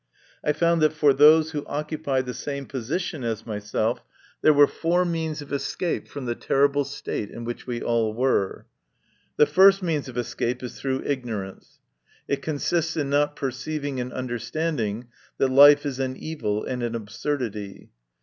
[0.43, 4.03] I found that for those who occupied the same position as myself
[4.41, 8.65] there were four means of escape from the terrible state in which we all were.
[9.37, 11.77] The first means of escape is through ignor ance.
[12.27, 16.95] It consists in not perceiving and under standing that life is an evil and an
[16.95, 17.91] absurdity.